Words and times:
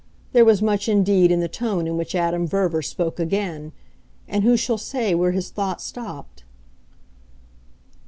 There 0.33 0.45
was 0.45 0.63
much 0.63 0.89
indeed 0.89 1.29
in 1.31 1.41
the 1.41 1.47
tone 1.47 1.85
in 1.85 1.95
which 1.95 2.15
Adam 2.15 2.47
Verver 2.47 2.81
spoke 2.81 3.19
again, 3.19 3.71
and 4.27 4.43
who 4.43 4.57
shall 4.57 4.79
say 4.79 5.13
where 5.13 5.29
his 5.31 5.51
thought 5.51 5.79
stopped? 5.79 6.43